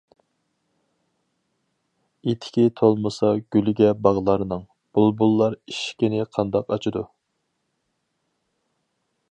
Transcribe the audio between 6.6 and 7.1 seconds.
ئاچىدۇ.